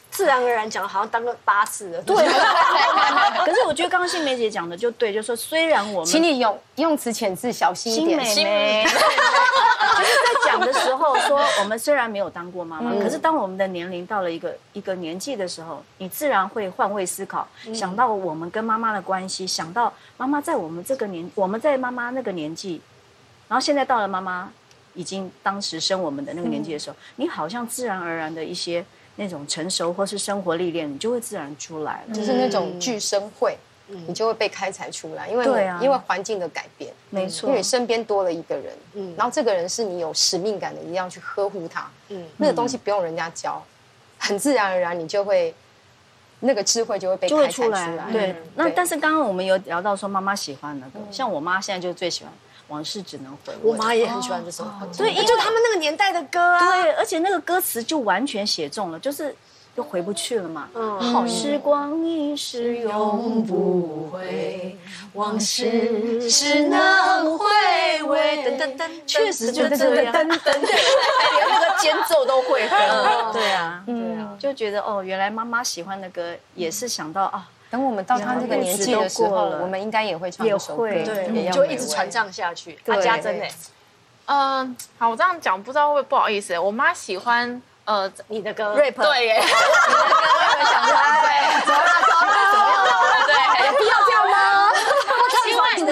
[0.10, 2.01] 自然而然讲，好像当个八次的。
[2.03, 2.15] 对，
[3.45, 8.23] 可是我觉得刚刚新梅姐讲的就对，就说虽然我们请你用用词遣字小心一新点。
[8.23, 22.82] 新梅，就是在讲的时候说，我们虽然没有当过妈妈，可是当我们的年龄到了一个一个年纪的时候，你自然会换位思考，想到我们跟妈妈的关系，想到妈妈在我们这个年，我们在妈妈那个年纪，
[23.49, 24.49] 然后现在到了妈妈
[24.93, 28.84] 已经当时生我们的那个年纪的时候，你好像自然而然的一些
[29.15, 32.13] 那种成熟或是生活历练，你就会自然出来了。
[32.13, 33.58] 就是那种聚生会，
[34.08, 35.80] 你就会被开采出来，因为对啊。
[35.82, 37.47] 因为环境的改变，没错。
[37.47, 43.62] 因为你身边多了一个人，嗯，然后这个人是你有使命感的，一定要去呵护他，嗯，那个东西不用人家教，
[44.17, 45.54] 很自然而然你就会
[46.41, 47.95] 那个智慧就会被就会开采出出来。
[47.95, 48.73] 来，对，那对。
[48.75, 52.32] 但是刚刚我们有聊到说妈妈喜欢那个，像我妈现在就最喜欢
[52.69, 53.55] 《往事只能回味》。
[53.63, 56.82] 我妈也很喜欢这首歌，对就他们那个年代的歌啊。
[56.82, 59.36] 对，而且那个歌词就完全写中了，就是
[59.75, 60.69] 又回不去了嘛。
[60.73, 64.77] 嗯，好，时光一逝永不回，
[65.13, 67.45] 往事只能回
[68.03, 68.43] 味。
[68.43, 70.13] 噔噔噔，确实就这样。
[70.13, 72.67] 噔噔噔， 连那个间奏都会。
[72.67, 77.47] 对啊，对啊，就觉得哦，原来妈妈喜欢的歌也是想到啊。
[77.71, 82.79] 等我们到他这个年纪的时候，我们应该也会唱这首歌，对，就一直传唱下去。
[82.88, 83.51] 阿家珍哎，
[84.25, 86.58] 嗯，好，我这样讲不知道会不会不好意思。
[86.58, 89.55] 我妈喜欢呃你的歌，rap，对耶，你的歌
[90.49, 91.29] 我也想唱，对，
[91.63, 91.79] 走了
[92.51, 92.73] 走了，
[93.27, 93.34] 对，
[93.67, 94.71] 有必要这样吗？
[95.77, 95.91] 因为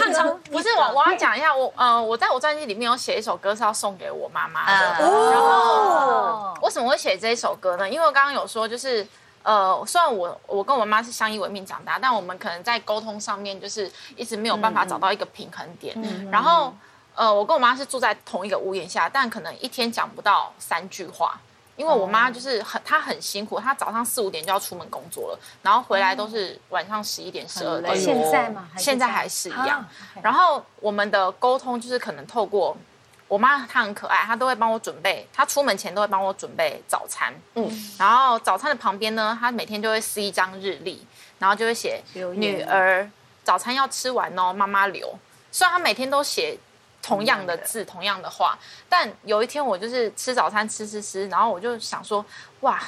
[0.52, 7.88] 不是我，我要讲一下，我呃，我在我专辑里面有写一首歌是要送给我妈妈的，然后为什么会写这一首歌呢？
[7.88, 9.06] 因为我刚刚有说就是。
[9.48, 15.96] 呃，虽然我我跟我妈是相依为命长大，但我们可能在沟通上面就是一直没有办法找到一个平衡点。
[16.30, 16.76] 然后，
[17.16, 21.40] 呃，我跟我妈是住在同一个屋檐下，但可能一天讲不到三句话，
[21.78, 27.96] 因为我妈就是很她很辛苦，她早上四五点就要出门工作了，然后回来都是晚上十一点十二点。
[27.98, 28.68] 现在吗？
[28.78, 29.86] 现在还是一样。
[30.22, 32.76] 然后我们的沟通就是可能透过。
[33.28, 37.34] 我妈她很可爱，她都会帮我准备，她出门前都会帮我准备早餐。
[37.56, 41.06] 嗯，然后早餐的旁边呢，她每天就会撕一张日历，
[41.38, 43.10] 然后就会写女儿
[43.44, 45.14] 早餐要吃完哦，妈妈留。
[45.52, 46.58] 虽然她每天都写
[47.02, 52.26] 同样的字、同样的话，但有一天我就是吃早餐吃吃吃，然后我就想说，
[52.62, 52.82] 哇，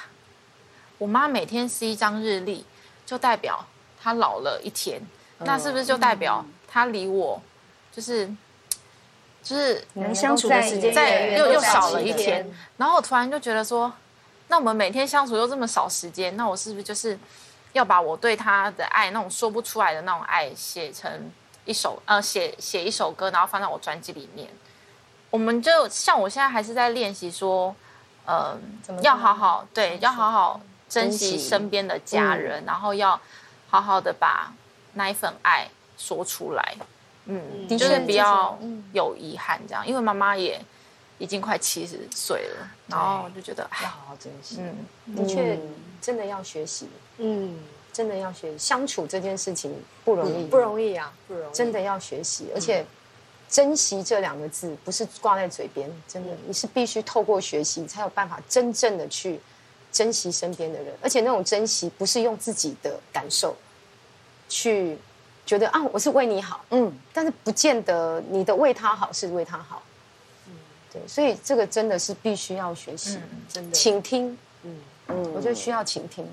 [0.97, 2.65] 我妈每天撕一张日历，
[3.05, 3.65] 就代表
[4.01, 5.01] 她老了一天，
[5.39, 7.41] 那是不是就代表她离我
[7.91, 8.29] 就是？
[9.49, 13.91] 就是能相处的时间再又又少了一天，然后我突然就觉得说，
[14.47, 17.17] 那我们每天相处又这么少时间，那我是不是就是
[17.73, 21.31] 要把我对他的爱那种说不出来的那种爱写成
[21.65, 24.47] 一首呃写写一首歌，然后放到我专辑里面？
[25.31, 27.75] 我们就像我现在还是在练习说，
[28.27, 28.55] 呃，
[29.01, 33.19] 要好好对，要好好珍惜身边的家人，然后要
[33.67, 34.53] 好好的把
[34.93, 36.75] 那一份爱说出来。
[37.31, 38.57] 嗯，就是比较
[38.91, 40.59] 有遗憾这样，因为妈妈也
[41.19, 44.57] 已经快七十岁了，然后就觉得要好好珍惜。
[45.05, 45.59] 嗯，的确，
[46.01, 46.89] 真的要学习。
[47.19, 47.59] 嗯，
[47.93, 49.71] 真的要学习相处这件事情
[50.03, 51.53] 不容易，不容易啊，不容易。
[51.53, 52.83] 真的要学习，而且
[53.47, 59.39] 珍惜这两个字不是挂在嘴边，真的你是必须透过学习才有办法真正的去
[59.91, 63.55] 珍惜身边的人，而且那种珍惜不是用自己的感受
[64.47, 64.97] 去。
[65.49, 69.81] 觉得啊，我是为你好，嗯，但是不见得你的为他好是为他好，
[70.45, 70.53] 嗯，
[70.93, 73.17] 对，所以这个真的是必须要学习，
[73.51, 73.71] 真的。
[73.75, 74.77] 倾听，嗯。
[75.07, 76.23] 嗯，我觉得需要倾听，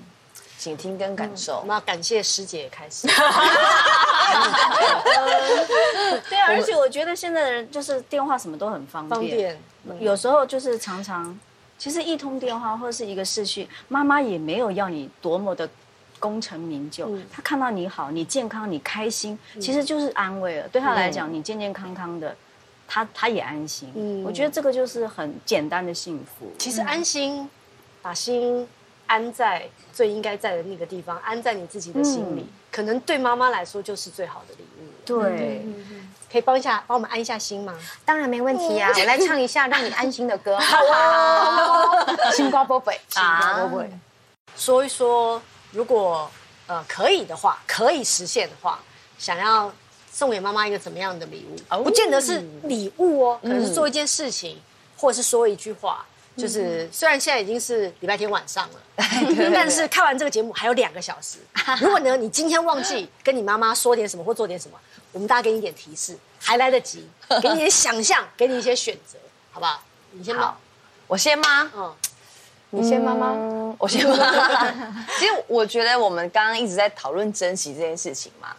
[0.59, 1.63] 倾听跟感受。
[1.65, 3.07] 那感谢师姐开始。
[6.29, 9.59] 对啊，而且我觉得现在的人就是电话什么都很方便，
[9.99, 11.35] 有时候就是常常，
[11.79, 15.67] 其实一通电话或者是一个视讯，妈妈也没有要你多么的。
[16.19, 20.67] 功成名就，他看到你好，你健康，你开心，其实就是安慰了。
[20.67, 22.35] 对他来讲，你健健康康的，
[22.87, 24.23] 他他也安心。
[24.25, 26.51] 我觉得这个就是很简单的幸福。
[26.57, 27.49] 其实安心，
[28.01, 28.67] 把心
[29.05, 34.83] 安在最应该在的那个地方，安在你自己的心里，可能对妈妈来说就是最好的礼物。
[35.05, 35.65] 对，
[36.29, 37.73] 可以帮一下，帮我们安一下心吗？
[38.03, 40.57] 当然没问题呀，我来唱一下让你安心的歌。
[40.59, 43.89] 好啊，星光宝贝，星光宝贝，
[44.55, 45.41] 说一说。
[45.71, 46.29] 如果
[46.67, 48.79] 呃可以的话，可以实现的话，
[49.17, 49.73] 想要
[50.11, 51.83] 送给妈妈一个怎么样的礼物？
[51.83, 54.61] 不见得是礼物哦，可能是做一件事情，
[54.97, 56.05] 或者是说一句话。
[56.37, 58.79] 就是虽然现在已经是礼拜天晚上了，
[59.55, 61.39] 但是看完这个节目还有两个小时。
[61.81, 64.77] 如果呢，你今天忘记跟你妈妈说点什么或做点什么，
[65.11, 67.09] 我们大家给你一点提示，还来得及，
[67.41, 69.17] 给你一点想象，给你一些选择，
[69.51, 69.81] 好不好？
[70.11, 70.59] 你先好，
[71.07, 71.71] 我先吗？
[71.75, 71.95] 嗯。
[72.71, 73.31] 你先妈妈，
[73.79, 74.71] 我先妈妈。
[75.17, 78.49] 其实我觉得我们刚刚一直在讨论珍惜这件事情嘛。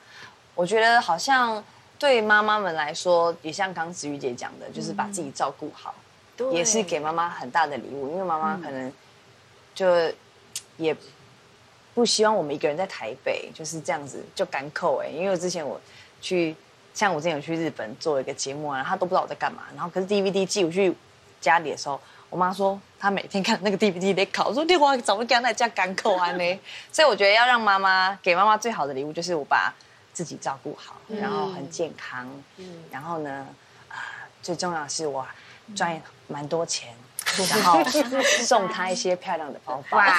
[0.54, 1.62] 我觉得好像
[1.98, 5.94] 对妈妈们来说，也像刚子瑜姐讲的，就是把自己照顾好，
[6.50, 8.08] 也是给妈妈很大的礼物。
[8.08, 8.90] 因为妈妈可能
[9.74, 9.86] 就
[10.78, 10.96] 也
[11.94, 15.08] 不希望我们一个人在台北就是这样子就赶扣哎。
[15.08, 15.78] 因为之前我
[16.22, 16.56] 去，
[16.94, 19.64] 像我之前有去日本做一个节目啊，他都不知道我在干嘛。
[19.74, 20.96] 然后可是 DVD 寄我去
[21.42, 22.00] 家里的时候。
[22.30, 26.60] 我妈说，她每天看那个 DVD 得考，我说你我怎么跟那家港口啊呢？
[26.92, 29.72] 所以我觉得要让妈妈给妈妈最好的礼物，就是我把
[30.12, 32.28] 自己照顾好，然后很健康，
[32.90, 33.46] 然后呢，
[33.88, 33.96] 啊，
[34.42, 35.26] 最重要的是我
[35.74, 36.94] 赚蛮多钱，
[37.50, 37.82] 然后
[38.44, 39.98] 送她一些漂亮的包包。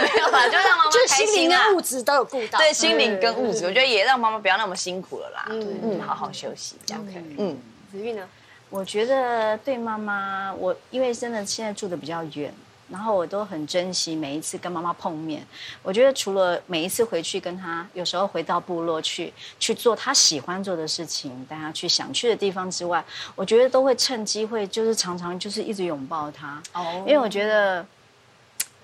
[0.00, 0.46] 没有吧？
[0.48, 2.58] 就让妈妈就心灵跟物质都有顾到。
[2.58, 5.46] 对，心灵跟物质，我觉得也让妈妈不要那么辛苦了啦。
[5.48, 7.04] 嗯，好好休息，这样。
[7.36, 7.58] 嗯，
[7.90, 8.28] 子玉呢？
[8.70, 12.54] 我觉得对妈妈，我因为真的现在住的比较远，
[12.88, 15.44] 然后我都很珍惜每一次跟妈妈碰面。
[15.82, 23.04] 我觉得除了每一次回去跟她，有时候回到部落去去做她喜欢做的事情，带她去想去的地方之外，
[23.34, 26.62] 我觉得都会趁机会就是常常就是一直拥抱她。
[26.72, 27.84] 哦，因为我觉得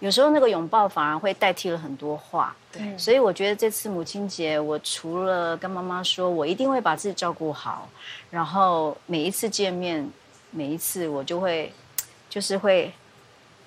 [0.01, 2.55] 有时候那个拥抱反而会代替了很多话。
[2.73, 7.89] 对，所以我觉得这次母亲节，我除了跟妈妈说我一定会把自己照顾好，
[8.31, 10.09] 然后每一次见面，
[10.51, 11.73] 每一次我就会
[12.31, 12.93] 就是会。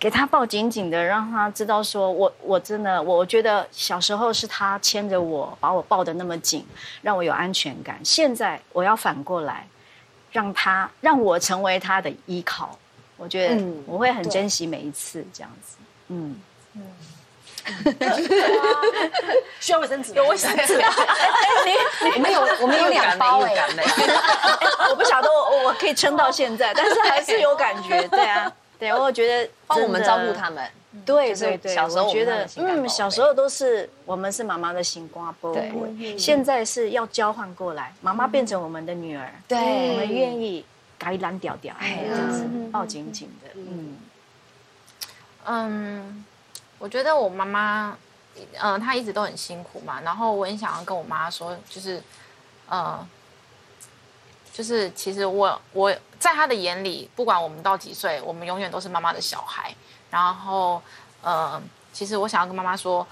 [0.01, 6.65] 给他抱紧紧的，让他知道说，我我真的，我觉得小时候是他牵着我，把我抱得那么紧，
[7.01, 7.99] 让我有安全感。
[8.01, 9.67] 现在我要反过来，
[10.31, 12.79] 让他让我成为他的依靠。
[13.17, 15.75] 我觉得我会很珍惜每一次这样子。
[16.09, 16.39] 嗯
[16.75, 16.81] 嗯。
[19.59, 20.13] 需要卫生纸？
[20.13, 20.75] 有卫生纸。
[20.77, 23.53] 你我们有 我们有两包哎。
[24.89, 28.07] 我不晓得我我可以撑到现在，但是还是有感觉。
[28.07, 28.51] 对啊。
[28.79, 30.65] 对，我觉得帮我们照顾他们。
[31.05, 35.53] 对对对，小时候觉得，嗯，小时候都是我们是妈妈的心瓜波。
[35.53, 39.29] 对，现在是要交换过来，妈妈变成我们的女儿。
[39.47, 39.57] 对，
[39.91, 40.65] 我们愿意
[40.97, 43.49] 该蓝屌屌，这样子抱紧紧的。
[43.55, 43.97] 嗯
[45.45, 46.25] 嗯，
[46.77, 47.97] 我觉得我妈妈，
[48.59, 52.01] 嗯，她一直都很辛苦嘛，然后我很想要跟我妈说，就是，
[52.67, 53.07] 呃。
[54.51, 59.73] 就是其实我我在她的眼里，不管我们到几岁，我们永远都是妈妈的小孩。
[60.09, 60.81] 然后，
[61.21, 61.61] 呃，
[61.93, 63.07] 其实我想要跟妈妈说，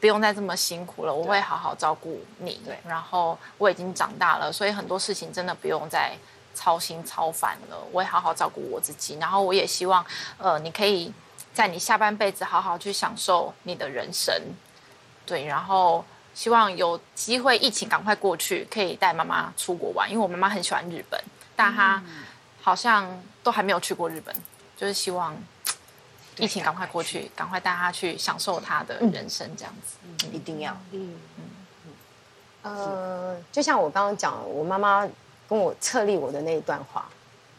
[0.00, 2.60] 不用再这么辛苦了，我会好好照顾你。
[2.62, 2.78] 对。
[2.86, 6.14] 然后我已经长大了，所以很多事情真的不用再
[6.54, 7.76] 操心操烦了。
[7.92, 9.18] 我也好好照顾我自己。
[9.18, 10.04] 然后我也希望，
[10.38, 11.12] 呃，你可以
[11.52, 14.34] 在你下半辈子好好去享受你的人生。
[15.26, 16.04] 对，然后。
[16.34, 21.22] 希望有机会疫情赶快过去，可以带妈妈出国玩，因为我妈妈很喜欢日本，
[21.54, 22.02] 但她
[22.62, 24.34] 好像都还没有去过日本，
[24.74, 25.36] 就是希望
[26.38, 29.98] 疫情赶快过去，赶快带她去享受她的人生，这样子，
[30.32, 30.72] 一定要。
[30.92, 31.44] 嗯嗯
[32.62, 35.06] 呃，就像我刚刚讲，我妈妈
[35.52, 37.04] 跟我策立我的那一段话，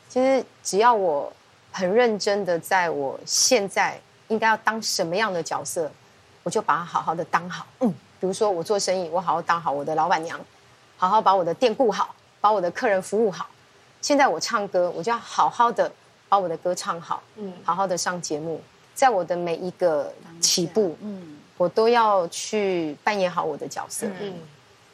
[0.10, 1.32] 其实只要我
[1.72, 5.92] 很认真的在我现在应该要当什么样的角色，
[6.42, 7.68] 我就把它好好的当好。
[7.82, 7.94] 嗯。
[8.20, 10.40] 比如说我做生意，我好好当好我的老板娘，
[10.98, 13.48] 好好把我的店顾好，把我的客人服务好。
[14.02, 15.92] 现在我唱歌，我就要好好的
[16.30, 18.60] 把我的歌唱好，嗯，好好的上节目，
[18.96, 24.34] 在我的每一个起步，嗯，我都要去扮演好我的角色，嗯，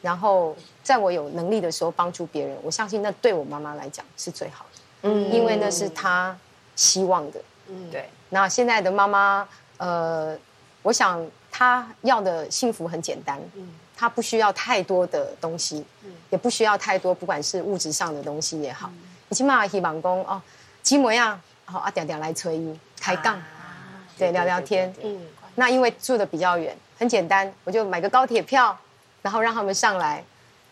[0.02, 2.58] 然后在我有能力的时候帮助别人。
[2.64, 6.38] 我相信那对我妈妈来讲是最好的，嗯，因为那是她
[6.76, 8.10] 希望的，嗯，对。
[8.30, 9.48] 那现在的妈妈，
[9.78, 10.38] 呃，
[10.82, 11.26] 我想。
[11.52, 18.90] 她要的幸福很简单，嗯，她不需要太多的东西，嗯，也不需要太多，不管是物质上的东西也好，
[19.28, 20.40] 你起码希望工哦，
[20.84, 22.62] 寂寞呀，好啊点点来催
[23.02, 23.42] 开杠，
[24.16, 25.20] 对，聊聊天，嗯，
[25.56, 28.78] 那因为住的比较远，很简单，我就买个高铁票，
[29.22, 30.24] 然后让他们上来，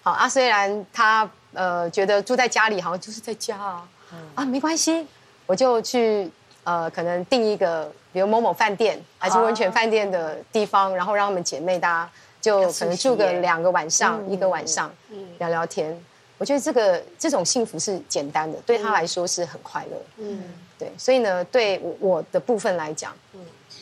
[0.02, 3.88] 好啊，虽然他呃觉得住在家里好像就是在家啊，
[4.36, 5.06] 啊没关系，
[5.46, 6.32] 我就去。
[6.70, 14.92] 呃，可能订一个，比如某某饭店还是温泉饭店的地方，然后让他们姐妹大家就可能住个两个晚上，一个晚上，
[15.40, 15.98] 聊聊天。
[16.38, 19.98] 我觉得这个这种幸福是简单的，对他来说是很快乐。
[20.18, 20.44] 嗯，
[20.78, 23.40] 对，所以呢，对我我的部分来讲，嗯，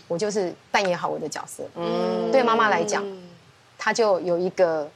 [0.07, 1.63] 我就是扮演好我的角色。
[1.74, 3.03] 嗯，对妈妈来讲，
[3.86, 4.89] 她就有一个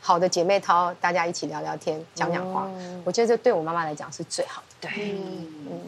[0.00, 2.68] 好的姐妹淘，大家一起聊聊天，讲讲话。
[3.04, 4.88] 我觉得这对我妈妈来讲是最好的。
[4.88, 5.12] 对，
[5.70, 5.82] 嗯。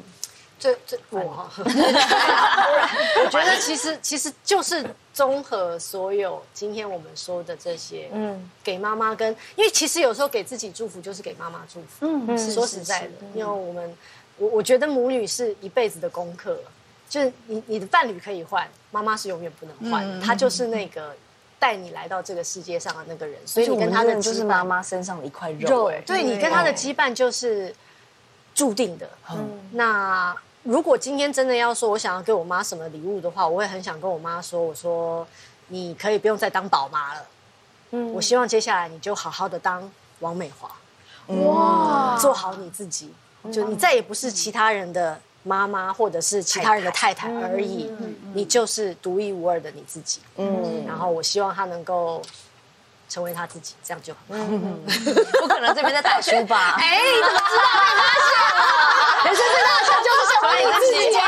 [0.59, 1.21] 最最我，
[1.59, 4.83] 我觉得其实其实就是
[5.13, 13.95] 综合所有今天我们说的这些，嗯，给妈妈跟，因为其实有时候给自己祝福就是给妈妈祝福，嗯，说实在的，因为我们
[14.39, 16.59] 我我觉得母女是一辈子的功课，
[17.07, 21.15] 就是你你的伴侣可以换，妈妈是永远不能换，她就是那个
[21.59, 27.75] 带你来到这个世界上的那个人，所以你跟他的就是妈妈身上的一块肉，对你跟他的羁绊就是
[28.55, 30.37] 注定的，嗯，那。
[30.69, 35.25] 如果今天真的要说我想要给我妈什么礼物的话，我会很想跟我妈说：“我说
[35.69, 37.27] 你可以不用再当宝妈了，
[37.93, 39.89] 嗯，我希望接下来你就好好的当
[40.19, 40.69] 王美华，
[41.37, 43.15] 哇，做好你自己，
[43.53, 47.91] 就你再也不是其他人的妈妈或者是其他人的太太而已，
[48.35, 52.21] 你就是独一无二的你自己，嗯，然后我希望他能够
[53.09, 54.19] 成为他自己，这样就好。
[55.41, 56.75] 不可能这边在打书吧？
[56.83, 57.63] 哎，你怎么知道？
[57.79, 60.11] 被发现了，人生最大的成就。
[60.79, 61.21] 自己家，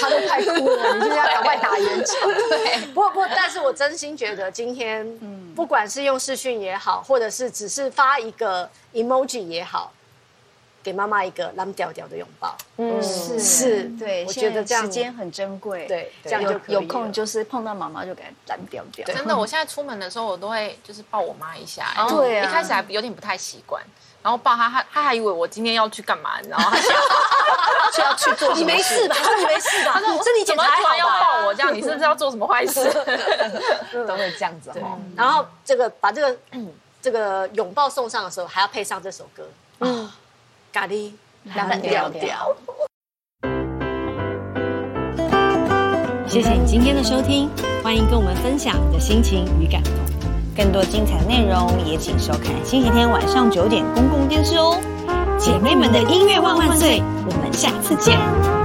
[0.00, 2.16] 他都快哭了，你就要赶快打圆场。
[2.48, 9.92] 对，不不，但是我真心觉得今天，嗯，不管是用视讯也好，或者是只是发一个 emoji 也好，
[10.82, 12.56] 给妈妈一个蓝调调的拥抱。
[12.76, 19.06] 嗯，是是对，我觉得这样时间很珍贵，对这样就可以了有空就是碰到妈妈就给它蓝调调。
[19.06, 21.86] 真的，我现在出门的时候，我都会就是抱我妈一下。
[22.08, 23.82] 对啊一开始还有点不太习惯，
[24.22, 26.70] 然后抱她，她她还以为我今天要去干嘛，你知道吗？
[26.70, 26.90] 她想
[27.92, 29.16] 就要去做你没事吧？
[29.18, 30.00] 他说你没事吧？
[30.22, 31.40] 身体检怎么突然要查还好吧？
[31.40, 31.74] 抱我这样？
[31.74, 32.84] 你是不是要做什么坏事？
[34.06, 34.98] 都会这样子哈。
[35.16, 36.36] 然后这个把这个
[37.02, 39.48] 这个拥抱送上的时候，还要配上这首歌，
[39.80, 40.10] 嗯，
[40.72, 41.10] 咖喱
[41.54, 42.56] 蓝调调。
[46.26, 47.50] 谢谢你今天的收听，
[47.82, 49.92] 欢迎跟我们分享你的心情与感动。
[50.56, 54.78] 更多精彩内容也请收看星期天晚上九点公共电视哦。
[55.38, 58.59] 姐妹们的音乐万万岁，我们下次见。